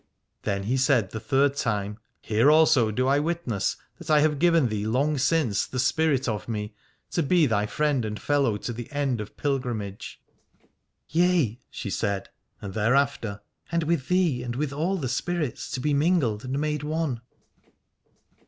[0.41, 4.69] Then he said the third time: Here also do I witness that I have given
[4.69, 6.73] thee long since the spirit of me,
[7.11, 10.19] to be thy friend and fellow to the end of pilgrimage.
[11.09, 12.29] Yea, she said,
[12.61, 13.41] and thereafter:
[13.71, 17.21] and with thee and with all spirits to be mingled and made one.